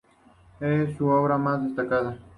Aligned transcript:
Es 0.59 0.97
su 0.97 1.07
obra 1.09 1.37
más 1.37 1.63
destacada. 1.63 2.17